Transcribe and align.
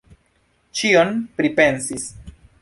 Ĉion 0.79 1.13
pripensis. 1.37 2.09